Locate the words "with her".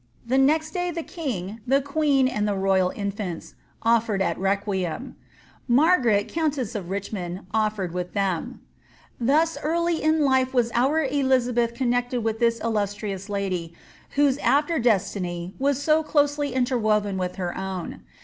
17.19-17.55